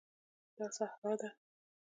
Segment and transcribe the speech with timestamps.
[0.57, 1.29] دا صحرا ده